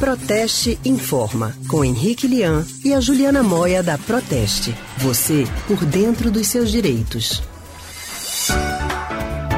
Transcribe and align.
Proteste 0.00 0.80
Informa, 0.82 1.54
com 1.68 1.84
Henrique 1.84 2.26
Lian 2.26 2.64
e 2.82 2.94
a 2.94 3.00
Juliana 3.00 3.42
Moia 3.42 3.82
da 3.82 3.98
Proteste. 3.98 4.74
Você 4.96 5.44
por 5.68 5.84
dentro 5.84 6.30
dos 6.30 6.46
seus 6.46 6.70
direitos. 6.70 7.42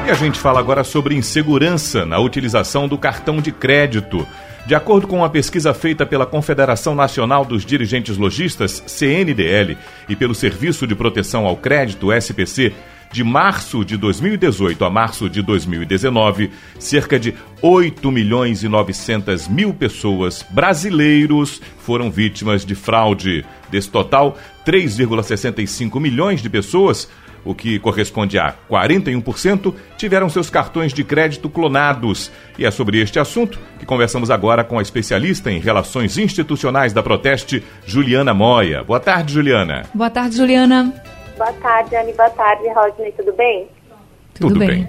E 0.05 0.11
a 0.11 0.13
gente 0.13 0.37
fala 0.37 0.59
agora 0.59 0.83
sobre 0.83 1.15
insegurança 1.15 2.05
na 2.05 2.19
utilização 2.19 2.89
do 2.89 2.97
cartão 2.97 3.39
de 3.39 3.53
crédito. 3.53 4.27
De 4.65 4.75
acordo 4.75 5.07
com 5.07 5.19
uma 5.19 5.29
pesquisa 5.29 5.73
feita 5.73 6.05
pela 6.05 6.25
Confederação 6.25 6.93
Nacional 6.93 7.45
dos 7.45 7.65
Dirigentes 7.65 8.17
Logistas, 8.17 8.83
CNDL, 8.85 9.77
e 10.09 10.15
pelo 10.15 10.35
Serviço 10.35 10.85
de 10.85 10.93
Proteção 10.93 11.45
ao 11.45 11.55
Crédito, 11.55 12.11
SPC, 12.11 12.73
de 13.13 13.23
março 13.23 13.85
de 13.85 13.95
2018 13.95 14.83
a 14.83 14.89
março 14.89 15.29
de 15.29 15.43
2019, 15.43 16.49
cerca 16.79 17.19
de 17.19 17.35
8 17.61 18.11
milhões 18.11 18.63
e 18.63 18.67
900 18.67 19.47
mil 19.47 19.71
pessoas 19.71 20.43
brasileiros 20.49 21.61
foram 21.77 22.09
vítimas 22.09 22.65
de 22.65 22.73
fraude. 22.73 23.45
Desse 23.69 23.89
total, 23.89 24.35
3,65 24.65 25.99
milhões 26.01 26.41
de 26.41 26.49
pessoas 26.49 27.07
o 27.45 27.53
que 27.53 27.77
corresponde 27.77 28.39
a 28.39 28.55
41%, 28.69 29.73
tiveram 29.97 30.29
seus 30.29 30.49
cartões 30.49 30.93
de 30.93 31.03
crédito 31.03 31.49
clonados. 31.49 32.31
E 32.57 32.65
é 32.65 32.71
sobre 32.71 33.01
este 33.01 33.19
assunto 33.19 33.59
que 33.77 33.85
conversamos 33.85 34.31
agora 34.31 34.63
com 34.63 34.79
a 34.79 34.81
especialista 34.81 35.51
em 35.51 35.59
relações 35.59 36.17
institucionais 36.17 36.93
da 36.93 37.03
Proteste, 37.03 37.61
Juliana 37.85 38.33
Moia. 38.33 38.81
Boa 38.81 39.01
tarde, 39.01 39.33
Juliana. 39.33 39.83
Boa 39.93 40.09
tarde, 40.09 40.37
Juliana. 40.37 40.93
Boa 41.43 41.53
tarde, 41.59 41.93
Anne. 41.97 42.13
Boa 42.13 42.29
tarde, 42.29 42.69
Rodney. 42.69 43.11
Tudo 43.11 43.33
bem? 43.33 43.67
Tudo, 44.33 44.47
Tudo 44.47 44.59
bem. 44.59 44.69
bem. 44.69 44.87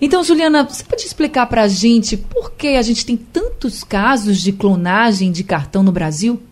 Então, 0.00 0.24
Juliana, 0.24 0.64
você 0.64 0.82
pode 0.82 1.04
explicar 1.04 1.44
para 1.44 1.64
a 1.64 1.68
gente 1.68 2.16
por 2.16 2.52
que 2.52 2.76
a 2.78 2.82
gente 2.82 3.04
tem 3.04 3.14
tantos 3.14 3.84
casos 3.84 4.38
de 4.38 4.54
clonagem 4.54 5.30
de 5.30 5.44
cartão 5.44 5.82
no 5.82 5.92
Brasil? 5.92 6.42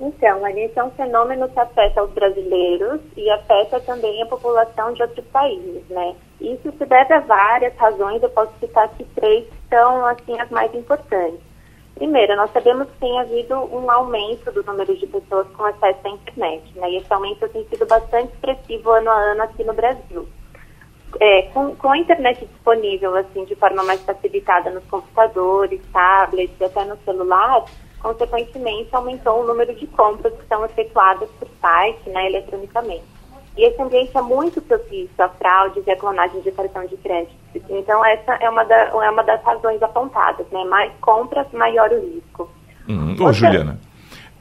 Então, 0.00 0.44
esse 0.48 0.76
é 0.76 0.82
um 0.82 0.90
fenômeno 0.90 1.48
que 1.48 1.60
afeta 1.60 2.02
os 2.02 2.10
brasileiros 2.10 3.00
e 3.16 3.30
afeta 3.30 3.78
também 3.80 4.20
a 4.20 4.26
população 4.26 4.92
de 4.92 5.02
outros 5.02 5.24
países, 5.26 5.82
né? 5.90 6.16
Isso 6.40 6.72
se 6.76 6.86
deve 6.86 7.14
a 7.14 7.20
várias 7.20 7.74
razões, 7.76 8.20
eu 8.20 8.30
posso 8.30 8.50
citar 8.58 8.86
aqui 8.86 9.06
três 9.14 9.44
que 9.44 9.68
são, 9.70 10.04
assim, 10.06 10.40
as 10.40 10.50
mais 10.50 10.74
importantes. 10.74 11.47
Primeiro, 11.98 12.36
nós 12.36 12.52
sabemos 12.52 12.88
que 12.88 12.98
tem 13.00 13.18
havido 13.18 13.56
um 13.74 13.90
aumento 13.90 14.52
do 14.52 14.62
número 14.62 14.96
de 14.96 15.04
pessoas 15.08 15.48
com 15.48 15.64
acesso 15.64 15.98
à 16.04 16.10
internet, 16.10 16.78
né? 16.78 16.92
E 16.92 16.96
esse 16.98 17.12
aumento 17.12 17.48
tem 17.48 17.66
sido 17.66 17.84
bastante 17.86 18.32
expressivo 18.34 18.90
ano 18.92 19.10
a 19.10 19.14
ano 19.14 19.42
aqui 19.42 19.64
no 19.64 19.72
Brasil. 19.72 20.28
É, 21.18 21.42
com, 21.52 21.74
com, 21.74 21.90
a 21.90 21.98
internet 21.98 22.46
disponível, 22.46 23.16
assim, 23.16 23.44
de 23.46 23.56
forma 23.56 23.82
mais 23.82 24.00
facilitada 24.02 24.70
nos 24.70 24.84
computadores, 24.84 25.80
tablets 25.92 26.54
e 26.60 26.64
até 26.64 26.84
no 26.84 26.96
celular, 26.98 27.64
consequentemente 27.98 28.94
aumentou 28.94 29.40
o 29.40 29.46
número 29.46 29.74
de 29.74 29.86
compras 29.88 30.32
que 30.34 30.46
são 30.46 30.64
efetuadas 30.66 31.28
por 31.40 31.48
site, 31.60 32.08
né, 32.10 32.26
eletronicamente. 32.26 33.17
E 33.58 33.64
esse 33.64 33.82
ambiente 33.82 34.16
é 34.16 34.22
muito 34.22 34.62
propício 34.62 35.10
a 35.18 35.28
fraudes 35.28 35.84
e 35.84 35.90
a 35.90 35.96
clonagem 35.96 36.40
de 36.42 36.52
cartão 36.52 36.86
de 36.86 36.96
crédito. 36.98 37.34
Então, 37.68 38.06
essa 38.06 38.34
é 38.34 38.48
uma, 38.48 38.62
da, 38.62 38.76
é 38.76 39.10
uma 39.10 39.24
das 39.24 39.42
razões 39.42 39.82
apontadas, 39.82 40.46
né? 40.52 40.62
Mais 40.64 40.92
compras, 41.00 41.44
maior 41.52 41.90
o 41.90 42.00
risco. 42.00 42.48
Hum. 42.88 43.16
Ô, 43.20 43.32
Juliana, 43.32 43.80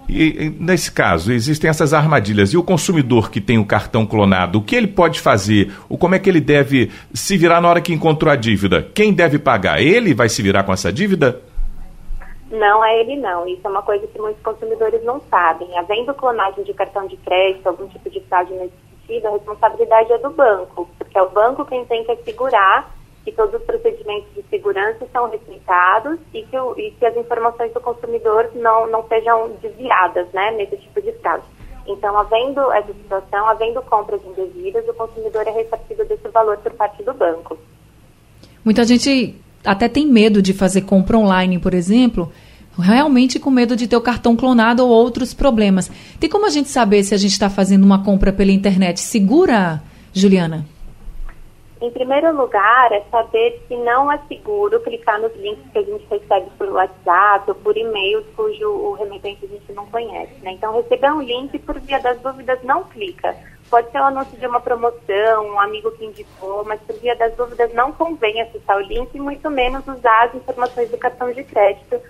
e, 0.08 0.54
nesse 0.59 0.92
caso, 0.92 1.34
existem 1.34 1.68
essas 1.68 1.96
armadilhas. 1.96 2.54
E 2.54 2.58
o 2.58 2.64
consumidor 2.64 3.32
que 3.32 3.42
tem 3.42 3.58
o 3.58 3.66
cartão 3.66 4.06
clonado, 4.06 4.59
o 4.59 4.62
que 4.62 4.76
ele 4.76 4.88
pode 4.88 5.20
fazer? 5.20 5.74
O, 5.90 5.98
como 5.98 6.14
é 6.14 6.20
que 6.20 6.30
ele 6.30 6.40
deve 6.40 6.92
se 7.12 7.36
virar 7.36 7.59
na 7.59 7.70
hora 7.70 7.81
que 7.81 7.92
encontrou 7.92 8.31
a 8.31 8.36
dívida? 8.36 8.88
Quem 8.94 9.12
deve 9.12 9.40
pagar? 9.40 9.81
Ele 9.81 10.14
vai 10.14 10.30
se 10.30 10.44
virar 10.44 10.64
com 10.64 10.72
essa 10.72 10.94
dívida? 10.94 11.42
Não 12.52 12.86
é 12.86 13.02
ele 13.02 13.16
não. 13.18 13.48
Isso 13.48 13.62
é 13.66 13.70
uma 13.70 13.81
coisa 13.81 14.06
que 14.06 14.20
muitos 14.22 14.44
consumidores 14.44 15.04
não 15.04 15.20
sabem. 15.30 15.76
Havendo 15.76 16.14
clonagem 16.14 16.64
de 16.64 16.74
cartão 16.76 17.08
de 17.08 17.18
crédito, 17.18 17.68
algum 17.68 17.88
tipo 17.88 18.09
de 18.12 18.22
fraude 18.22 18.53
nesse 18.53 18.87
a 19.09 19.29
responsabilidade 19.31 20.12
é 20.12 20.18
do 20.18 20.29
banco, 20.29 20.90
porque 20.97 21.18
é 21.18 21.22
o 21.22 21.29
banco 21.29 21.66
quem 21.66 21.85
tem 21.85 22.03
que 22.03 22.12
assegurar 22.12 22.95
que 23.23 23.31
todos 23.34 23.59
os 23.59 23.66
procedimentos 23.66 24.34
de 24.34 24.41
segurança 24.50 25.06
são 25.12 25.29
respeitados 25.29 26.18
e 26.34 26.44
que, 26.44 26.57
o, 26.57 26.79
e 26.79 26.91
que 26.91 27.06
as 27.06 27.16
informações 27.17 27.73
do 27.73 27.81
consumidor 27.81 28.50
não, 28.56 28.88
não 28.88 29.06
sejam 29.07 29.50
desviadas 29.62 30.28
né, 30.34 30.51
nesse 30.51 30.78
tipo 30.78 31.01
de 31.01 31.12
fraude. 31.13 31.44
Então, 31.85 32.17
havendo 32.17 32.72
essa 32.72 32.94
situação, 32.94 33.47
havendo 33.47 33.81
compras 33.81 34.22
indevidas, 34.25 34.88
o 34.88 34.94
consumidor 34.94 35.47
é 35.47 35.51
ressarcido 35.51 36.06
desse 36.06 36.28
valor 36.29 36.57
por 36.57 36.73
parte 36.73 37.03
do 37.03 37.13
banco. 37.13 37.57
Muita 38.63 38.84
gente 38.84 39.35
até 39.66 39.90
tem 39.90 40.06
medo 40.06 40.41
de 40.41 40.53
fazer 40.53 40.81
compra 40.81 41.17
online, 41.17 41.59
por 41.59 41.73
exemplo, 41.73 42.31
realmente 42.78 43.40
com 43.40 43.50
medo 43.50 43.76
de 43.76 43.88
ter 43.88 43.98
o 43.98 44.02
cartão 44.02 44.36
clonado 44.36 44.84
ou 44.84 44.90
outros 44.90 45.34
problemas. 45.34 45.90
Tem 46.20 46.30
como 46.30 46.46
a 46.46 46.50
gente 46.50 46.70
saber 46.70 47.04
se 47.04 47.14
a 47.14 47.18
gente 47.18 47.32
está 47.32 47.50
fazendo 47.50 47.84
uma 47.84 48.04
compra 48.04 48.32
pela 48.32 48.52
internet 48.52 49.00
segura, 49.00 49.82
Juliana? 50.14 50.66
Em 51.80 51.92
primeiro 51.92 52.36
lugar, 52.36 52.92
é 52.92 53.04
saber 53.12 53.62
se 53.68 53.76
não 53.76 54.12
é 54.12 54.20
seguro 54.28 54.80
clicar 54.80 55.22
nos 55.22 55.36
links 55.36 55.64
que 55.72 55.78
a 55.78 55.84
gente 55.84 56.08
recebe 56.10 56.50
por 56.58 56.70
WhatsApp 56.70 57.50
ou 57.50 57.56
por 57.56 57.78
e-mail 57.78 58.24
cujo 58.36 58.68
o 58.68 58.94
remetente 58.94 59.46
a 59.46 59.48
gente 59.48 59.72
não 59.74 59.86
conhece. 59.86 60.34
Né? 60.42 60.54
Então, 60.54 60.74
receber 60.74 61.12
um 61.12 61.22
link 61.22 61.59
por 61.59 61.80
via 61.80 62.00
das 62.00 62.20
dúvidas 62.20 62.58
não 62.64 62.84
clica. 62.84 63.36
Pode 63.70 63.92
ser 63.92 64.00
um 64.00 64.06
anúncio 64.06 64.36
de 64.40 64.48
uma 64.48 64.59
promoção, 64.59 65.46
um 65.46 65.59
amigo 65.59 65.92
que 65.92 66.06
indicou, 66.06 66.64
mas 66.66 66.82
por 66.82 66.96
via 66.96 67.16
das 67.16 67.36
dúvidas 67.36 67.72
não 67.76 67.92
convém 67.92 68.42
acessar 68.42 68.78
o 68.78 68.82
link 68.82 69.14
e 69.14 69.20
muito 69.20 69.48
menos 69.52 69.86
usar 69.88 70.24
as 70.24 70.36
informações 70.36 70.90
do 70.90 70.98
cartão 70.98 71.32
de 71.32 71.44
crédito 71.44 72.02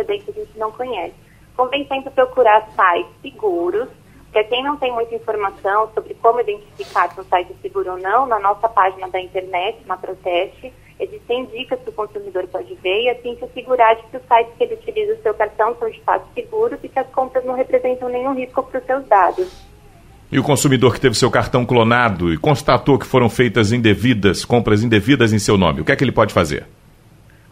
cuja 0.00 0.04
procedência 0.04 0.32
a 0.32 0.32
gente 0.32 0.58
não 0.58 0.72
conhece. 0.72 1.14
Convém 1.56 1.86
sempre 1.86 2.10
procurar 2.10 2.66
sites 2.70 3.12
seguros, 3.22 3.88
para 4.32 4.44
quem 4.44 4.62
não 4.62 4.76
tem 4.76 4.92
muita 4.92 5.14
informação 5.14 5.90
sobre 5.92 6.14
como 6.14 6.40
identificar 6.40 7.12
se 7.12 7.20
um 7.20 7.24
site 7.24 7.52
é 7.52 7.62
seguro 7.62 7.92
ou 7.92 7.98
não, 7.98 8.26
na 8.26 8.38
nossa 8.38 8.68
página 8.68 9.08
da 9.08 9.20
internet, 9.20 9.78
na 9.86 9.96
Proteste, 9.96 10.72
existem 11.00 11.46
dicas 11.46 11.80
que 11.80 11.90
o 11.90 11.92
consumidor 11.92 12.46
pode 12.46 12.72
ver 12.76 13.02
e 13.02 13.08
assim 13.10 13.36
se 13.36 13.44
assegurar 13.44 13.96
de 13.96 14.02
que 14.02 14.16
os 14.16 14.22
sites 14.22 14.54
que 14.56 14.64
ele 14.64 14.74
utiliza 14.74 15.14
o 15.14 15.22
seu 15.22 15.34
cartão 15.34 15.74
são 15.78 15.90
de 15.90 16.00
fato 16.02 16.26
seguros 16.32 16.78
e 16.82 16.88
que 16.88 16.98
as 16.98 17.08
contas 17.08 17.44
não 17.44 17.54
representam 17.54 18.08
nenhum 18.08 18.34
risco 18.34 18.62
para 18.62 18.78
os 18.78 18.86
seus 18.86 19.04
dados. 19.06 19.70
E 20.30 20.38
o 20.38 20.44
consumidor 20.44 20.94
que 20.94 21.00
teve 21.00 21.16
seu 21.16 21.30
cartão 21.30 21.66
clonado 21.66 22.32
e 22.32 22.38
constatou 22.38 22.98
que 22.98 23.06
foram 23.06 23.28
feitas 23.28 23.72
indevidas, 23.72 24.44
compras 24.44 24.84
indevidas 24.84 25.32
em 25.32 25.40
seu 25.40 25.58
nome, 25.58 25.80
o 25.80 25.84
que 25.84 25.90
é 25.90 25.96
que 25.96 26.04
ele 26.04 26.12
pode 26.12 26.32
fazer? 26.32 26.68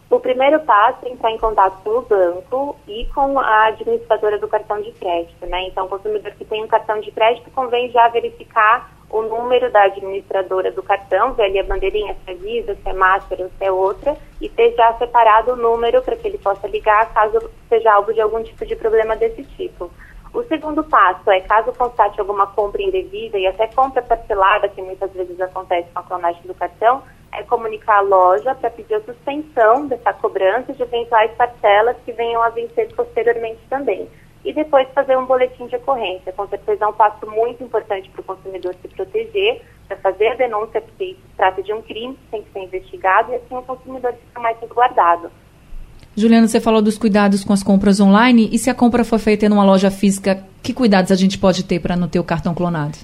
O 0.09 0.19
primeiro 0.19 0.59
passo 0.61 1.05
é 1.05 1.09
entrar 1.09 1.31
em 1.31 1.37
contato 1.37 1.83
com 1.83 1.91
o 1.91 2.01
banco 2.01 2.75
e 2.87 3.05
com 3.13 3.39
a 3.39 3.67
administradora 3.67 4.39
do 4.39 4.47
cartão 4.47 4.81
de 4.81 4.91
crédito, 4.93 5.45
né? 5.45 5.67
Então, 5.67 5.85
o 5.85 5.89
consumidor 5.89 6.31
que 6.31 6.45
tem 6.45 6.63
um 6.63 6.67
cartão 6.67 6.99
de 6.99 7.11
crédito 7.11 7.51
convém 7.51 7.91
já 7.91 8.07
verificar 8.07 8.89
o 9.07 9.21
número 9.21 9.71
da 9.71 9.83
administradora 9.83 10.71
do 10.71 10.81
cartão, 10.81 11.33
ver 11.33 11.43
ali 11.43 11.59
a 11.59 11.63
bandeirinha 11.63 12.15
se 12.25 12.31
é 12.31 12.33
Visa, 12.33 12.75
se 12.75 12.89
é 12.89 12.93
Master 12.93 13.41
ou 13.41 13.49
se 13.49 13.65
é 13.65 13.71
outra, 13.71 14.17
e 14.41 14.49
ter 14.49 14.75
já 14.75 14.93
separado 14.93 15.53
o 15.53 15.55
número 15.55 16.01
para 16.01 16.15
que 16.15 16.27
ele 16.27 16.37
possa 16.39 16.67
ligar 16.67 17.13
caso 17.13 17.49
seja 17.67 17.93
alvo 17.93 18.11
de 18.11 18.21
algum 18.21 18.41
tipo 18.43 18.65
de 18.65 18.75
problema 18.75 19.15
desse 19.15 19.43
tipo. 19.43 19.91
O 20.33 20.43
segundo 20.43 20.83
passo 20.83 21.29
é, 21.31 21.39
caso 21.41 21.71
constate 21.73 22.19
alguma 22.19 22.45
compra 22.47 22.81
indevida 22.81 23.37
e 23.37 23.47
até 23.47 23.67
compra 23.67 24.01
parcelada, 24.01 24.69
que 24.69 24.81
muitas 24.81 25.11
vezes 25.11 25.39
acontece 25.41 25.89
com 25.91 25.99
a 25.99 26.03
clonagem 26.03 26.41
do 26.43 26.53
cartão, 26.53 27.01
é 27.31 27.43
comunicar 27.43 27.97
à 27.97 28.01
loja 28.01 28.55
para 28.55 28.69
pedir 28.69 28.95
a 28.95 29.01
suspensão 29.01 29.87
dessa 29.87 30.13
cobrança 30.13 30.73
de 30.73 30.81
eventuais 30.81 31.31
parcelas 31.37 31.95
que 32.05 32.11
venham 32.11 32.41
a 32.41 32.49
vencer 32.49 32.93
posteriormente 32.95 33.59
também. 33.69 34.07
E 34.43 34.53
depois 34.53 34.87
fazer 34.95 35.17
um 35.17 35.25
boletim 35.25 35.67
de 35.67 35.75
ocorrência. 35.75 36.31
Com 36.31 36.47
certeza 36.47 36.85
é 36.85 36.87
um 36.87 36.93
passo 36.93 37.29
muito 37.29 37.63
importante 37.63 38.09
para 38.09 38.21
o 38.21 38.23
consumidor 38.23 38.73
se 38.81 38.87
proteger, 38.87 39.61
para 39.87 39.97
fazer 39.97 40.27
a 40.29 40.35
denúncia, 40.35 40.81
porque 40.81 41.15
se 41.15 41.35
trata 41.35 41.61
de 41.61 41.73
um 41.73 41.81
crime 41.81 42.15
que 42.15 42.31
tem 42.31 42.43
que 42.43 42.51
ser 42.51 42.59
investigado 42.59 43.31
e 43.31 43.35
assim 43.35 43.55
o 43.55 43.61
consumidor 43.61 44.13
fica 44.13 44.39
mais 44.39 44.57
resguardado. 44.59 45.29
Juliana, 46.15 46.47
você 46.47 46.59
falou 46.59 46.81
dos 46.81 46.97
cuidados 46.97 47.43
com 47.43 47.53
as 47.53 47.63
compras 47.63 47.99
online. 47.99 48.49
E 48.51 48.57
se 48.57 48.69
a 48.69 48.75
compra 48.75 49.03
for 49.03 49.19
feita 49.19 49.45
em 49.45 49.51
uma 49.51 49.63
loja 49.63 49.91
física, 49.91 50.43
que 50.61 50.73
cuidados 50.73 51.11
a 51.11 51.15
gente 51.15 51.37
pode 51.37 51.63
ter 51.63 51.79
para 51.79 51.95
não 51.95 52.07
ter 52.07 52.19
o 52.19 52.23
cartão 52.23 52.53
clonado? 52.53 52.97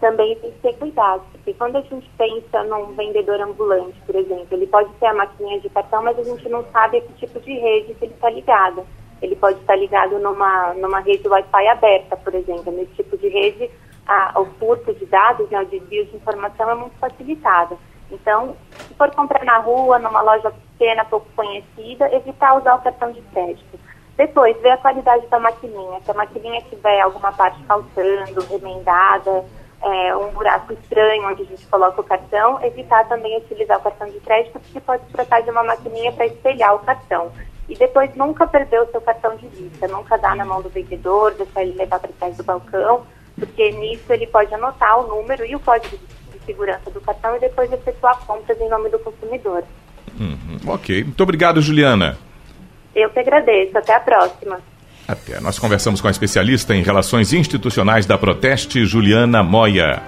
Também 0.00 0.34
tem 0.36 0.50
que 0.50 0.58
ter 0.60 0.72
cuidado, 0.78 1.22
porque 1.32 1.52
quando 1.52 1.76
a 1.76 1.82
gente 1.82 2.10
pensa 2.16 2.64
num 2.64 2.86
vendedor 2.94 3.38
ambulante, 3.40 4.00
por 4.06 4.16
exemplo, 4.16 4.46
ele 4.50 4.66
pode 4.66 4.90
ter 4.94 5.06
a 5.06 5.14
maquininha 5.14 5.60
de 5.60 5.68
cartão, 5.68 6.02
mas 6.02 6.18
a 6.18 6.22
gente 6.22 6.48
não 6.48 6.64
sabe 6.72 6.98
a 6.98 7.00
que 7.02 7.12
tipo 7.14 7.38
de 7.38 7.52
rede 7.52 7.94
que 7.94 8.06
ele 8.06 8.14
está 8.14 8.30
ligado. 8.30 8.86
Ele 9.20 9.36
pode 9.36 9.60
estar 9.60 9.76
ligado 9.76 10.18
numa, 10.18 10.72
numa 10.74 11.00
rede 11.00 11.28
Wi-Fi 11.28 11.68
aberta, 11.68 12.16
por 12.16 12.34
exemplo. 12.34 12.72
Nesse 12.72 12.94
tipo 12.94 13.18
de 13.18 13.28
rede, 13.28 13.70
a, 14.06 14.40
o 14.40 14.46
furto 14.58 14.94
de 14.94 15.04
dados, 15.04 15.50
né, 15.50 15.60
o 15.60 15.66
desvio 15.66 16.06
de 16.06 16.16
informação 16.16 16.70
é 16.70 16.74
muito 16.74 16.96
facilitado. 16.98 17.78
Então, 18.10 18.56
se 18.78 18.94
for 18.94 19.10
comprar 19.14 19.44
na 19.44 19.58
rua, 19.58 19.98
numa 19.98 20.22
loja 20.22 20.50
pequena, 20.50 21.04
pouco 21.04 21.26
conhecida, 21.36 22.12
evitar 22.14 22.56
usar 22.56 22.74
o 22.76 22.80
cartão 22.80 23.12
de 23.12 23.20
crédito. 23.20 23.78
Depois, 24.16 24.58
ver 24.60 24.70
a 24.70 24.76
qualidade 24.78 25.26
da 25.28 25.38
maquininha. 25.38 26.00
Se 26.00 26.10
a 26.10 26.14
maquininha 26.14 26.62
tiver 26.62 27.00
alguma 27.00 27.32
parte 27.32 27.62
faltando, 27.64 28.40
remendada, 28.48 29.44
é, 29.82 30.16
um 30.16 30.30
buraco 30.30 30.72
estranho 30.72 31.28
onde 31.28 31.42
a 31.42 31.46
gente 31.46 31.66
coloca 31.66 32.00
o 32.00 32.04
cartão, 32.04 32.62
evitar 32.64 33.08
também 33.08 33.38
utilizar 33.38 33.78
o 33.78 33.82
cartão 33.82 34.08
de 34.08 34.20
crédito, 34.20 34.58
porque 34.60 34.80
pode 34.80 35.04
se 35.06 35.12
tratar 35.12 35.40
de 35.40 35.50
uma 35.50 35.64
maquininha 35.64 36.12
para 36.12 36.26
espelhar 36.26 36.74
o 36.74 36.80
cartão. 36.80 37.32
E 37.68 37.76
depois 37.76 38.14
nunca 38.14 38.46
perder 38.46 38.82
o 38.82 38.90
seu 38.90 39.00
cartão 39.00 39.36
de 39.36 39.46
vista, 39.48 39.88
nunca 39.88 40.18
dar 40.18 40.36
na 40.36 40.44
mão 40.44 40.60
do 40.60 40.68
vendedor, 40.68 41.32
deixar 41.34 41.62
ele 41.62 41.76
levar 41.76 42.00
para 42.00 42.10
trás 42.18 42.36
do 42.36 42.42
balcão, 42.42 43.06
porque 43.38 43.70
nisso 43.72 44.12
ele 44.12 44.26
pode 44.26 44.52
anotar 44.52 45.00
o 45.00 45.06
número 45.06 45.46
e 45.46 45.54
o 45.54 45.60
código 45.60 45.96
de 45.96 46.38
segurança 46.44 46.90
do 46.90 47.00
cartão 47.00 47.36
e 47.36 47.40
depois 47.40 47.72
efetuar 47.72 48.18
compras 48.26 48.60
em 48.60 48.68
nome 48.68 48.90
do 48.90 48.98
consumidor. 48.98 49.64
Uhum. 50.18 50.58
Ok. 50.66 51.04
Muito 51.04 51.22
obrigado, 51.22 51.62
Juliana. 51.62 52.18
Eu 52.94 53.08
que 53.08 53.20
agradeço. 53.20 53.78
Até 53.78 53.94
a 53.94 54.00
próxima. 54.00 54.60
Até. 55.10 55.40
Nós 55.40 55.58
conversamos 55.58 56.00
com 56.00 56.08
a 56.08 56.10
especialista 56.10 56.74
em 56.74 56.82
relações 56.82 57.32
institucionais 57.32 58.06
da 58.06 58.16
Proteste, 58.16 58.84
Juliana 58.84 59.42
Moya. 59.42 60.02